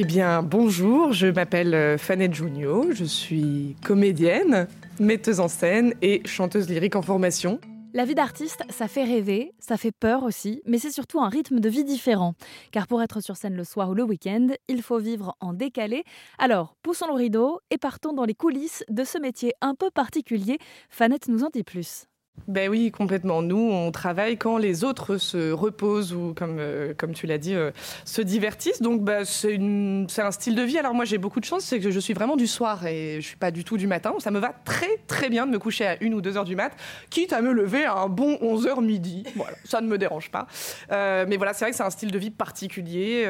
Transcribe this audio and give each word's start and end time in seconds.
Eh 0.00 0.04
bien, 0.04 0.44
bonjour, 0.44 1.12
je 1.12 1.26
m'appelle 1.26 1.74
euh, 1.74 1.98
Fanette 1.98 2.32
Junio, 2.32 2.92
je 2.92 3.02
suis 3.02 3.74
comédienne, 3.84 4.68
metteuse 5.00 5.40
en 5.40 5.48
scène 5.48 5.92
et 6.02 6.22
chanteuse 6.24 6.70
lyrique 6.70 6.94
en 6.94 7.02
formation. 7.02 7.58
La 7.94 8.04
vie 8.04 8.14
d'artiste, 8.14 8.62
ça 8.70 8.86
fait 8.86 9.02
rêver, 9.02 9.54
ça 9.58 9.76
fait 9.76 9.90
peur 9.90 10.22
aussi, 10.22 10.62
mais 10.66 10.78
c'est 10.78 10.92
surtout 10.92 11.20
un 11.20 11.28
rythme 11.28 11.58
de 11.58 11.68
vie 11.68 11.82
différent. 11.82 12.34
Car 12.70 12.86
pour 12.86 13.02
être 13.02 13.20
sur 13.20 13.36
scène 13.36 13.56
le 13.56 13.64
soir 13.64 13.90
ou 13.90 13.94
le 13.94 14.04
week-end, 14.04 14.46
il 14.68 14.82
faut 14.82 15.00
vivre 15.00 15.34
en 15.40 15.52
décalé. 15.52 16.04
Alors, 16.38 16.76
poussons 16.84 17.08
le 17.08 17.14
rideau 17.14 17.58
et 17.72 17.76
partons 17.76 18.12
dans 18.12 18.24
les 18.24 18.34
coulisses 18.34 18.84
de 18.88 19.02
ce 19.02 19.18
métier 19.18 19.52
un 19.60 19.74
peu 19.74 19.90
particulier. 19.90 20.58
Fanette 20.90 21.26
nous 21.26 21.42
en 21.42 21.48
dit 21.52 21.64
plus. 21.64 22.06
Ben 22.46 22.70
oui, 22.70 22.90
complètement. 22.90 23.42
Nous, 23.42 23.70
on 23.70 23.90
travaille 23.90 24.36
quand 24.36 24.58
les 24.58 24.84
autres 24.84 25.16
se 25.16 25.50
reposent 25.50 26.14
ou, 26.14 26.34
comme, 26.34 26.58
euh, 26.58 26.94
comme 26.96 27.12
tu 27.12 27.26
l'as 27.26 27.38
dit, 27.38 27.54
euh, 27.54 27.70
se 28.04 28.22
divertissent. 28.22 28.80
Donc, 28.80 29.02
bah, 29.02 29.24
c'est 29.24 29.58
un 29.58 30.30
style 30.30 30.54
de 30.54 30.62
vie. 30.62 30.78
Alors, 30.78 30.94
moi, 30.94 31.04
j'ai 31.04 31.18
beaucoup 31.18 31.40
de 31.40 31.44
chance, 31.44 31.64
c'est 31.64 31.80
que 31.80 31.90
je 31.90 32.00
suis 32.00 32.14
vraiment 32.14 32.36
du 32.36 32.46
soir 32.46 32.86
et 32.86 33.16
je 33.20 33.26
suis 33.26 33.36
pas 33.36 33.50
du 33.50 33.64
tout 33.64 33.76
du 33.76 33.86
matin. 33.86 34.14
Ça 34.18 34.30
me 34.30 34.38
va 34.38 34.52
très, 34.64 34.98
très 35.06 35.28
bien 35.28 35.46
de 35.46 35.50
me 35.50 35.58
coucher 35.58 35.86
à 35.86 36.02
une 36.02 36.14
ou 36.14 36.20
deux 36.20 36.36
heures 36.36 36.44
du 36.44 36.56
mat, 36.56 36.72
quitte 37.10 37.32
à 37.32 37.42
me 37.42 37.52
lever 37.52 37.84
à 37.84 37.94
un 37.94 38.08
bon 38.08 38.38
11 38.40 38.66
heures 38.66 38.82
midi. 38.82 39.24
Voilà, 39.36 39.56
ça 39.64 39.80
ne 39.80 39.88
me 39.88 39.98
dérange 39.98 40.30
pas. 40.30 40.46
Euh, 40.92 41.26
mais 41.28 41.36
voilà, 41.36 41.52
c'est 41.52 41.64
vrai 41.64 41.72
que 41.72 41.76
c'est 41.76 41.82
un 41.82 41.90
style 41.90 42.10
de 42.10 42.18
vie 42.18 42.30
particulier 42.30 43.26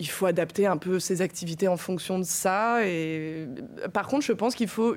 il 0.00 0.08
faut 0.08 0.26
adapter 0.26 0.66
un 0.66 0.76
peu 0.76 1.00
ses 1.00 1.22
activités 1.22 1.66
en 1.68 1.76
fonction 1.76 2.18
de 2.18 2.24
ça. 2.24 2.86
Et 2.86 3.48
par 3.92 4.06
contre, 4.06 4.24
je 4.24 4.32
pense 4.32 4.54
qu'il 4.54 4.68
faut 4.68 4.96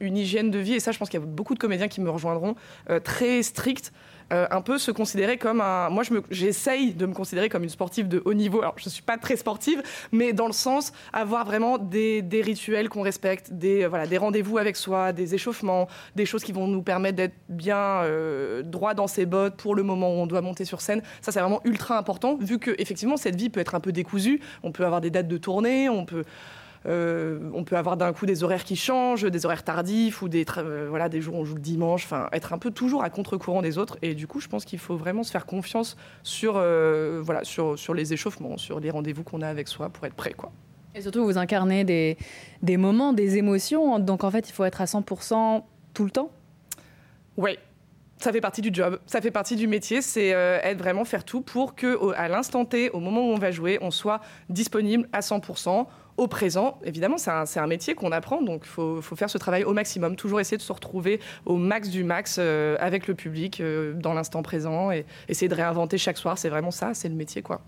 une 0.00 0.16
hygiène 0.16 0.50
de 0.50 0.58
vie, 0.58 0.74
et 0.74 0.80
ça, 0.80 0.92
je 0.92 0.98
pense 0.98 1.08
qu'il 1.08 1.18
y 1.18 1.22
a 1.22 1.26
beaucoup 1.26 1.54
de 1.54 1.58
comédiens 1.58 1.88
qui 1.88 2.00
me 2.00 2.10
rejoindront, 2.10 2.54
euh, 2.90 3.00
très 3.00 3.42
stricte 3.42 3.92
euh, 4.32 4.46
un 4.50 4.60
peu 4.60 4.76
se 4.78 4.90
considérer 4.90 5.38
comme 5.38 5.60
un. 5.60 5.88
Moi, 5.88 6.02
j'essaye 6.30 6.94
de 6.94 7.06
me 7.06 7.14
considérer 7.14 7.48
comme 7.48 7.62
une 7.62 7.70
sportive 7.70 8.08
de 8.08 8.22
haut 8.24 8.34
niveau. 8.34 8.60
Alors, 8.60 8.74
je 8.76 8.86
ne 8.86 8.90
suis 8.90 9.02
pas 9.02 9.18
très 9.18 9.36
sportive, 9.36 9.82
mais 10.10 10.32
dans 10.32 10.46
le 10.46 10.52
sens 10.52 10.92
avoir 11.12 11.44
vraiment 11.44 11.78
des, 11.78 12.24
rituels 12.44 12.88
qu'on 12.88 13.02
respecte, 13.02 13.52
des, 13.52 13.84
euh, 13.84 13.88
voilà, 13.88 14.06
des 14.06 14.18
rendez-vous 14.18 14.58
avec 14.58 14.76
soi, 14.76 15.12
des 15.12 15.34
échauffements, 15.34 15.86
des 16.16 16.26
choses 16.26 16.42
qui 16.42 16.52
vont 16.52 16.66
nous 16.66 16.82
permettre 16.82 17.16
d'être 17.16 17.36
bien 17.48 18.02
euh, 18.02 18.62
droit 18.62 18.94
dans 18.94 19.06
ses 19.06 19.26
bottes 19.26 19.56
pour 19.56 19.76
le 19.76 19.84
moment 19.84 20.10
où 20.10 20.18
on 20.18 20.26
doit 20.26 20.40
monter 20.40 20.64
sur 20.64 20.80
scène. 20.80 21.02
Ça, 21.20 21.30
c'est 21.30 21.40
vraiment 21.40 21.60
ultra 21.64 21.96
important, 21.96 22.36
vu 22.36 22.58
que 22.58 22.74
effectivement 22.78 23.16
cette 23.16 23.36
vie 23.36 23.48
peut 23.48 23.60
être 23.60 23.76
un 23.76 23.80
peu 23.80 23.92
décousue. 23.92 24.40
On 24.64 24.72
peut 24.72 24.84
avoir 24.84 25.00
des 25.00 25.10
dates 25.10 25.28
de 25.28 25.38
tournée, 25.38 25.88
on 25.88 26.04
peut. 26.04 26.24
Euh, 26.86 27.50
on 27.52 27.64
peut 27.64 27.76
avoir 27.76 27.96
d'un 27.96 28.12
coup 28.12 28.26
des 28.26 28.44
horaires 28.44 28.64
qui 28.64 28.76
changent, 28.76 29.24
des 29.24 29.44
horaires 29.44 29.64
tardifs 29.64 30.22
ou 30.22 30.28
des, 30.28 30.44
euh, 30.58 30.86
voilà, 30.88 31.08
des 31.08 31.20
jours 31.20 31.34
où 31.34 31.38
on 31.38 31.44
joue 31.44 31.54
le 31.54 31.60
dimanche, 31.60 32.04
enfin 32.04 32.28
être 32.32 32.52
un 32.52 32.58
peu 32.58 32.70
toujours 32.70 33.02
à 33.02 33.10
contre-courant 33.10 33.62
des 33.62 33.78
autres. 33.78 33.98
Et 34.02 34.14
du 34.14 34.26
coup, 34.26 34.40
je 34.40 34.48
pense 34.48 34.64
qu'il 34.64 34.78
faut 34.78 34.96
vraiment 34.96 35.24
se 35.24 35.30
faire 35.30 35.46
confiance 35.46 35.96
sur, 36.22 36.54
euh, 36.56 37.20
voilà, 37.22 37.44
sur, 37.44 37.78
sur 37.78 37.92
les 37.92 38.12
échauffements, 38.12 38.56
sur 38.56 38.78
les 38.78 38.90
rendez-vous 38.90 39.24
qu'on 39.24 39.42
a 39.42 39.48
avec 39.48 39.68
soi 39.68 39.88
pour 39.88 40.06
être 40.06 40.14
prêt. 40.14 40.32
Quoi. 40.32 40.52
Et 40.94 41.00
surtout, 41.00 41.24
vous 41.24 41.38
incarnez 41.38 41.84
des, 41.84 42.16
des 42.62 42.76
moments, 42.76 43.12
des 43.12 43.36
émotions, 43.36 43.98
donc 43.98 44.22
en 44.22 44.30
fait, 44.30 44.48
il 44.48 44.52
faut 44.52 44.64
être 44.64 44.80
à 44.80 44.84
100% 44.84 45.62
tout 45.92 46.04
le 46.04 46.10
temps 46.10 46.30
Oui, 47.36 47.58
ça 48.18 48.32
fait 48.32 48.40
partie 48.40 48.62
du 48.62 48.70
job, 48.72 49.00
ça 49.06 49.20
fait 49.20 49.30
partie 49.30 49.56
du 49.56 49.66
métier, 49.66 50.00
c'est 50.00 50.28
être 50.28 50.78
vraiment 50.78 51.04
faire 51.04 51.24
tout 51.24 51.42
pour 51.42 51.74
que 51.74 52.14
à 52.14 52.28
l'instant 52.28 52.64
T, 52.64 52.88
au 52.90 53.00
moment 53.00 53.28
où 53.28 53.32
on 53.32 53.38
va 53.38 53.50
jouer, 53.50 53.78
on 53.82 53.90
soit 53.90 54.20
disponible 54.48 55.06
à 55.12 55.20
100% 55.20 55.86
au 56.16 56.26
présent. 56.26 56.78
Évidemment, 56.84 57.16
c'est 57.18 57.60
un, 57.60 57.66
métier 57.66 57.94
qu'on 57.94 58.12
apprend, 58.12 58.42
donc 58.42 58.62
il 58.64 58.68
faut, 58.68 59.00
faire 59.16 59.30
ce 59.30 59.38
travail 59.38 59.64
au 59.64 59.72
maximum, 59.72 60.16
toujours 60.16 60.40
essayer 60.40 60.56
de 60.56 60.62
se 60.62 60.72
retrouver 60.72 61.20
au 61.44 61.56
max 61.56 61.88
du 61.88 62.04
max 62.04 62.36
euh, 62.38 62.76
avec 62.78 63.06
le 63.06 63.14
public 63.14 63.60
euh, 63.60 63.92
dans 63.94 64.14
l'instant 64.14 64.42
présent 64.42 64.90
et 64.90 65.04
essayer 65.28 65.48
de 65.48 65.54
réinventer 65.54 65.98
chaque 65.98 66.18
soir. 66.18 66.38
C'est 66.38 66.48
vraiment 66.48 66.70
ça, 66.70 66.94
c'est 66.94 67.08
le 67.08 67.14
métier, 67.14 67.42
quoi. 67.42 67.60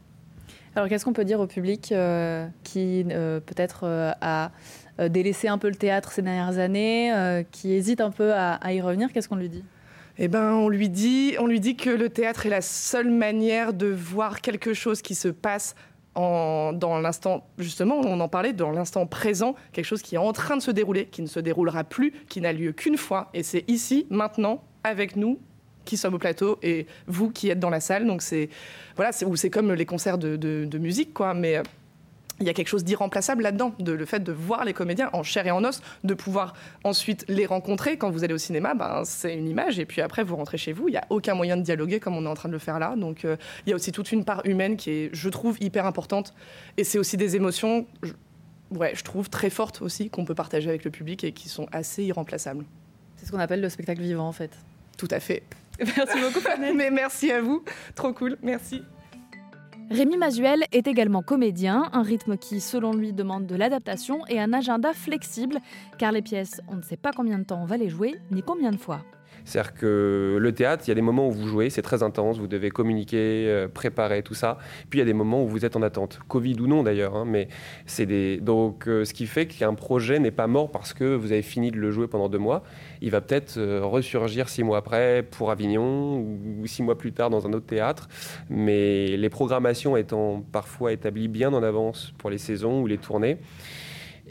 Alors, 0.76 0.88
qu'est-ce 0.88 1.04
qu'on 1.04 1.12
peut 1.12 1.24
dire 1.24 1.40
au 1.40 1.46
public 1.46 1.90
euh, 1.90 2.46
qui 2.62 3.04
peut-être 3.08 4.14
a 4.20 4.50
délaissé 5.08 5.48
un 5.48 5.58
peu 5.58 5.68
le 5.68 5.74
théâtre 5.74 6.12
ces 6.12 6.22
dernières 6.22 6.58
années, 6.58 7.44
qui 7.50 7.72
hésite 7.72 8.00
un 8.00 8.10
peu 8.10 8.32
à, 8.32 8.54
à 8.54 8.72
y 8.72 8.80
revenir? 8.80 9.12
Qu'est-ce 9.12 9.28
qu'on 9.28 9.36
lui 9.36 9.48
dit? 9.48 9.64
Eh 10.18 10.28
ben, 10.28 10.52
on 10.52 10.68
lui 10.68 10.88
dit, 10.88 11.36
on 11.38 11.46
lui 11.46 11.58
dit 11.58 11.76
que 11.76 11.90
le 11.90 12.10
théâtre 12.10 12.46
est 12.46 12.50
la 12.50 12.60
seule 12.60 13.10
manière 13.10 13.72
de 13.72 13.86
voir 13.86 14.40
quelque 14.40 14.74
chose 14.74 15.00
qui 15.00 15.14
se 15.14 15.28
passe 15.28 15.74
dans 16.14 17.00
l'instant, 17.00 17.46
justement, 17.58 17.96
on 17.96 18.18
en 18.20 18.28
parlait, 18.28 18.52
dans 18.52 18.70
l'instant 18.70 19.06
présent, 19.06 19.54
quelque 19.72 19.84
chose 19.84 20.02
qui 20.02 20.16
est 20.16 20.18
en 20.18 20.32
train 20.32 20.56
de 20.56 20.62
se 20.62 20.70
dérouler, 20.70 21.06
qui 21.06 21.22
ne 21.22 21.28
se 21.28 21.38
déroulera 21.38 21.84
plus, 21.84 22.12
qui 22.28 22.40
n'a 22.40 22.52
lieu 22.52 22.72
qu'une 22.72 22.96
fois. 22.96 23.28
Et 23.34 23.42
c'est 23.42 23.64
ici, 23.68 24.06
maintenant, 24.10 24.62
avec 24.82 25.16
nous, 25.16 25.38
qui 25.84 25.96
sommes 25.96 26.14
au 26.14 26.18
plateau 26.18 26.58
et 26.62 26.86
vous 27.06 27.30
qui 27.30 27.48
êtes 27.48 27.60
dans 27.60 27.70
la 27.70 27.80
salle. 27.80 28.06
Donc 28.06 28.20
c'est 28.20 28.50
voilà, 28.96 29.12
c'est 29.12 29.50
comme 29.50 29.72
les 29.72 29.86
concerts 29.86 30.18
de, 30.18 30.36
de 30.36 30.78
musique, 30.78 31.14
quoi. 31.14 31.34
Mais 31.34 31.56
euh, 31.56 31.62
il 32.40 32.46
y 32.46 32.50
a 32.50 32.54
quelque 32.54 32.68
chose 32.68 32.84
d'irremplaçable 32.84 33.42
là-dedans, 33.42 33.72
de, 33.78 33.92
le 33.92 34.04
fait 34.04 34.20
de 34.20 34.32
voir 34.32 34.64
les 34.64 34.72
comédiens 34.72 35.10
en 35.12 35.22
chair 35.22 35.46
et 35.46 35.50
en 35.50 35.64
os, 35.64 35.80
de 36.04 36.14
pouvoir 36.14 36.54
ensuite 36.84 37.24
les 37.28 37.46
rencontrer. 37.46 37.96
Quand 37.96 38.10
vous 38.10 38.24
allez 38.24 38.34
au 38.34 38.38
cinéma, 38.38 38.74
ben, 38.74 39.02
c'est 39.04 39.34
une 39.34 39.48
image, 39.48 39.78
et 39.78 39.86
puis 39.86 40.00
après, 40.00 40.22
vous 40.22 40.36
rentrez 40.36 40.58
chez 40.58 40.72
vous. 40.72 40.88
Il 40.88 40.92
n'y 40.92 40.98
a 40.98 41.06
aucun 41.10 41.34
moyen 41.34 41.56
de 41.56 41.62
dialoguer 41.62 42.00
comme 42.00 42.16
on 42.16 42.24
est 42.24 42.28
en 42.28 42.34
train 42.34 42.48
de 42.48 42.54
le 42.54 42.58
faire 42.58 42.78
là. 42.78 42.94
Donc, 42.96 43.24
euh, 43.24 43.36
il 43.66 43.70
y 43.70 43.72
a 43.72 43.76
aussi 43.76 43.92
toute 43.92 44.12
une 44.12 44.24
part 44.24 44.42
humaine 44.44 44.76
qui 44.76 44.90
est, 44.90 45.10
je 45.12 45.28
trouve, 45.28 45.56
hyper 45.60 45.86
importante. 45.86 46.34
Et 46.76 46.84
c'est 46.84 46.98
aussi 46.98 47.16
des 47.16 47.36
émotions, 47.36 47.86
je, 48.02 48.12
ouais, 48.70 48.92
je 48.94 49.02
trouve, 49.02 49.28
très 49.30 49.50
fortes 49.50 49.82
aussi, 49.82 50.10
qu'on 50.10 50.24
peut 50.24 50.34
partager 50.34 50.68
avec 50.68 50.84
le 50.84 50.90
public 50.90 51.24
et 51.24 51.32
qui 51.32 51.48
sont 51.48 51.66
assez 51.72 52.04
irremplaçables. 52.04 52.64
C'est 53.16 53.26
ce 53.26 53.32
qu'on 53.32 53.40
appelle 53.40 53.60
le 53.60 53.68
spectacle 53.68 54.02
vivant, 54.02 54.28
en 54.28 54.32
fait. 54.32 54.52
Tout 54.96 55.08
à 55.10 55.20
fait. 55.20 55.42
Merci 55.78 56.20
beaucoup, 56.20 56.40
Mais 56.74 56.90
merci 56.90 57.30
à 57.32 57.40
vous. 57.40 57.64
Trop 57.94 58.12
cool. 58.12 58.36
Merci. 58.42 58.82
Rémi 59.90 60.18
Mazuel 60.18 60.64
est 60.72 60.86
également 60.86 61.22
comédien, 61.22 61.88
un 61.94 62.02
rythme 62.02 62.36
qui, 62.36 62.60
selon 62.60 62.92
lui, 62.92 63.14
demande 63.14 63.46
de 63.46 63.56
l'adaptation 63.56 64.26
et 64.26 64.38
un 64.38 64.52
agenda 64.52 64.92
flexible, 64.92 65.60
car 65.96 66.12
les 66.12 66.20
pièces, 66.20 66.60
on 66.68 66.76
ne 66.76 66.82
sait 66.82 66.98
pas 66.98 67.12
combien 67.12 67.38
de 67.38 67.44
temps 67.44 67.62
on 67.62 67.64
va 67.66 67.78
les 67.78 67.88
jouer, 67.88 68.16
ni 68.30 68.42
combien 68.42 68.70
de 68.70 68.76
fois. 68.76 69.02
C'est-à-dire 69.48 69.72
que 69.72 70.36
le 70.38 70.52
théâtre, 70.52 70.84
il 70.86 70.90
y 70.90 70.92
a 70.92 70.94
des 70.94 71.00
moments 71.00 71.26
où 71.26 71.32
vous 71.32 71.48
jouez, 71.48 71.70
c'est 71.70 71.80
très 71.80 72.02
intense, 72.02 72.38
vous 72.38 72.46
devez 72.46 72.68
communiquer, 72.68 73.46
euh, 73.48 73.66
préparer 73.66 74.22
tout 74.22 74.34
ça. 74.34 74.58
Puis 74.90 74.98
il 74.98 75.00
y 75.00 75.02
a 75.02 75.06
des 75.06 75.14
moments 75.14 75.42
où 75.42 75.48
vous 75.48 75.64
êtes 75.64 75.74
en 75.74 75.80
attente, 75.80 76.20
Covid 76.28 76.56
ou 76.60 76.66
non 76.66 76.82
d'ailleurs. 76.82 77.16
Hein, 77.16 77.24
mais 77.26 77.48
c'est 77.86 78.04
des 78.04 78.36
donc 78.40 78.86
euh, 78.86 79.06
ce 79.06 79.14
qui 79.14 79.26
fait 79.26 79.46
qu'un 79.46 79.72
projet 79.72 80.18
n'est 80.18 80.30
pas 80.30 80.46
mort 80.46 80.70
parce 80.70 80.92
que 80.92 81.14
vous 81.14 81.32
avez 81.32 81.40
fini 81.40 81.70
de 81.70 81.78
le 81.78 81.90
jouer 81.90 82.08
pendant 82.08 82.28
deux 82.28 82.38
mois. 82.38 82.62
Il 83.00 83.10
va 83.10 83.22
peut-être 83.22 83.56
euh, 83.56 83.80
ressurgir 83.82 84.50
six 84.50 84.62
mois 84.62 84.76
après 84.76 85.22
pour 85.22 85.50
Avignon 85.50 86.18
ou 86.18 86.66
six 86.66 86.82
mois 86.82 86.98
plus 86.98 87.12
tard 87.12 87.30
dans 87.30 87.46
un 87.46 87.52
autre 87.54 87.66
théâtre. 87.66 88.06
Mais 88.50 89.16
les 89.16 89.30
programmations 89.30 89.96
étant 89.96 90.44
parfois 90.52 90.92
établies 90.92 91.28
bien 91.28 91.54
en 91.54 91.62
avance 91.62 92.12
pour 92.18 92.28
les 92.28 92.38
saisons 92.38 92.82
ou 92.82 92.86
les 92.86 92.98
tournées 92.98 93.38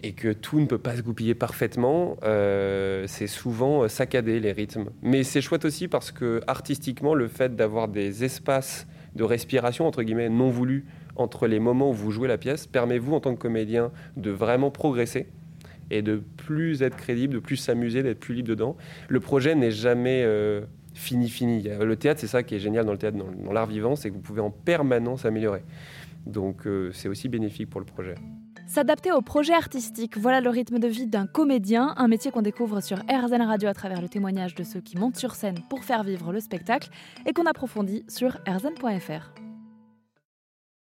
et 0.03 0.13
que 0.13 0.31
tout 0.33 0.59
ne 0.59 0.65
peut 0.65 0.77
pas 0.77 0.95
se 0.95 1.01
goupiller 1.01 1.35
parfaitement, 1.35 2.17
euh, 2.23 3.05
c'est 3.07 3.27
souvent 3.27 3.83
euh, 3.83 3.87
saccadé 3.87 4.39
les 4.39 4.51
rythmes. 4.51 4.89
Mais 5.01 5.23
c'est 5.23 5.41
chouette 5.41 5.65
aussi 5.65 5.87
parce 5.87 6.11
que 6.11 6.41
artistiquement, 6.47 7.13
le 7.13 7.27
fait 7.27 7.55
d'avoir 7.55 7.87
des 7.87 8.23
espaces 8.23 8.87
de 9.15 9.23
respiration, 9.23 9.87
entre 9.87 10.03
guillemets, 10.03 10.29
non 10.29 10.49
voulus 10.49 10.85
entre 11.15 11.47
les 11.47 11.59
moments 11.59 11.89
où 11.89 11.93
vous 11.93 12.11
jouez 12.11 12.27
la 12.27 12.37
pièce, 12.37 12.67
permet 12.67 12.99
vous, 12.99 13.13
en 13.13 13.19
tant 13.19 13.35
que 13.35 13.41
comédien, 13.41 13.91
de 14.15 14.29
vraiment 14.29 14.69
progresser 14.69 15.27
et 15.89 16.01
de 16.01 16.21
plus 16.37 16.83
être 16.83 16.95
crédible, 16.95 17.33
de 17.33 17.39
plus 17.39 17.57
s'amuser, 17.57 18.03
d'être 18.03 18.19
plus 18.19 18.35
libre 18.35 18.49
dedans. 18.49 18.77
Le 19.07 19.19
projet 19.19 19.55
n'est 19.55 19.71
jamais 19.71 20.21
euh, 20.23 20.61
fini, 20.93 21.29
fini. 21.29 21.63
Le 21.63 21.95
théâtre, 21.95 22.19
c'est 22.19 22.27
ça 22.27 22.43
qui 22.43 22.55
est 22.55 22.59
génial 22.59 22.85
dans 22.85 22.91
le 22.91 22.97
théâtre, 22.97 23.17
dans, 23.17 23.53
l'art 23.53 23.67
vivant, 23.67 23.95
c'est 23.95 24.09
que 24.09 24.15
vous 24.15 24.21
pouvez 24.21 24.41
en 24.41 24.51
permanence 24.51 25.25
améliorer. 25.25 25.61
Donc 26.27 26.67
c'est 26.93 27.07
aussi 27.07 27.29
bénéfique 27.29 27.69
pour 27.69 27.79
le 27.79 27.85
projet. 27.85 28.15
S'adapter 28.67 29.13
au 29.13 29.21
projet 29.21 29.53
artistique, 29.53 30.17
voilà 30.17 30.41
le 30.41 30.49
rythme 30.49 30.77
de 30.77 30.89
vie 30.89 31.07
d'un 31.07 31.25
comédien, 31.25 31.93
un 31.95 32.09
métier 32.09 32.31
qu'on 32.31 32.41
découvre 32.41 32.81
sur 32.81 32.97
RZN 32.97 33.43
Radio 33.43 33.69
à 33.69 33.73
travers 33.73 34.01
le 34.01 34.09
témoignage 34.09 34.55
de 34.55 34.63
ceux 34.63 34.81
qui 34.81 34.97
montent 34.97 35.15
sur 35.15 35.35
scène 35.35 35.59
pour 35.69 35.85
faire 35.85 36.03
vivre 36.03 36.33
le 36.33 36.41
spectacle 36.41 36.89
et 37.25 37.31
qu'on 37.31 37.45
approfondit 37.45 38.03
sur 38.09 38.37
rzn.fr. 38.45 39.46